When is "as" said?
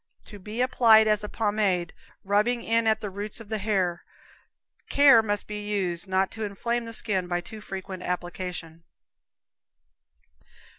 1.07-1.23